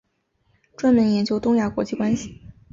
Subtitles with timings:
[0.75, 2.41] 专门研究东亚国际关系。